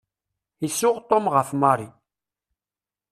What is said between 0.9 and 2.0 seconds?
Tom ɣef Mary.